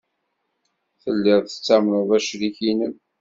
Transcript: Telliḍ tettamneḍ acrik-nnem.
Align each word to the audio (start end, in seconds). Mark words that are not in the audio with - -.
Telliḍ 1.01 1.39
tettamneḍ 1.45 2.09
acrik-nnem. 2.17 2.93